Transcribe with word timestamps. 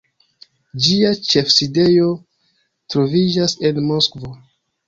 Ĝia 0.85 1.11
ĉefsidejo 1.33 2.09
troviĝas 2.95 3.57
en 3.71 3.87
Moskvo. 3.93 4.35